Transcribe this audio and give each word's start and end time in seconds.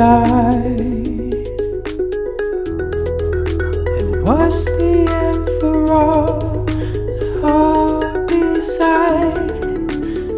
died. 0.00 0.80
It 4.00 4.22
was 4.22 4.64
the 4.64 4.96
end 5.26 5.46
for 5.60 5.92
all 5.92 6.66
heart 7.42 8.26
beside 8.26 9.36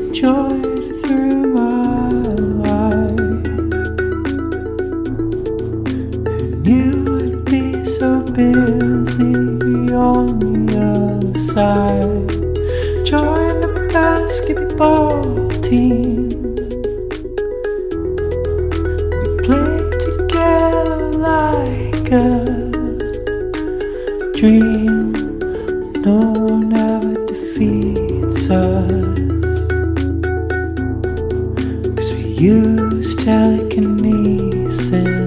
enjoyed 0.00 0.90
through 1.02 1.42
my 1.54 2.08
life. 2.66 3.46
Who 6.26 6.46
knew 6.66 6.96
I'd 7.22 7.44
be 7.44 7.84
so 7.84 8.22
busy 8.22 9.94
on 9.94 10.26
the 10.40 10.58
other 10.90 11.38
side? 11.38 12.28
Join 13.06 13.60
the 13.60 13.88
basketball 13.92 15.48
team. 15.62 16.23
A 22.12 22.44
Dream, 24.36 25.12
no 26.02 26.32
one 26.32 26.74
ever 26.74 27.26
defeats 27.26 28.50
us. 28.50 29.18
Cause 31.96 32.12
we 32.12 32.24
use 32.34 33.14
telekinesis. 33.16 35.23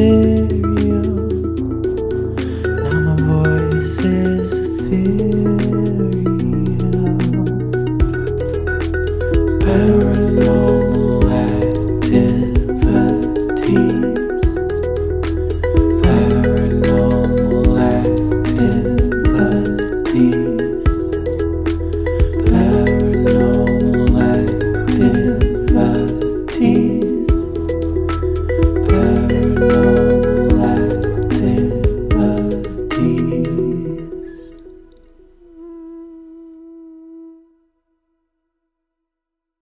Thank 0.00 0.40
you. 0.40 0.49